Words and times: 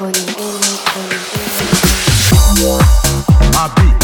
My 0.00 0.10
beat. 3.76 4.03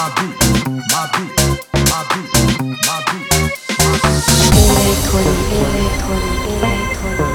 Illegal, 0.00 0.30
illegal, 5.52 6.22
illegal. 6.48 7.29